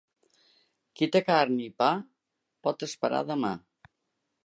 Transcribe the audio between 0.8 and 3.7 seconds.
Qui té carn i pa pot esperar demà.